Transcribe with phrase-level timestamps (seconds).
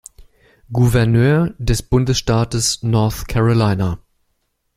[0.73, 3.99] Gouverneur des Bundesstaates North Carolina.